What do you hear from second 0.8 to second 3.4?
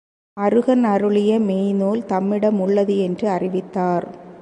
அருளிய மெய்ந் நூல் தம்மிடம் உள்ளது என்று